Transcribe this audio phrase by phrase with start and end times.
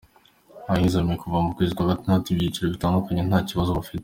[0.71, 3.99] Abizigamiye kuva mu kwezi kwa gatandatu ibyiciro bitangajwe nta kibazo bafite.